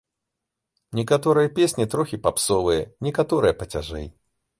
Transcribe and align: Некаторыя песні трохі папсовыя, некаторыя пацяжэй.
Некаторыя 0.99 1.51
песні 1.59 1.85
трохі 1.93 2.19
папсовыя, 2.25 2.81
некаторыя 3.09 3.53
пацяжэй. 3.61 4.09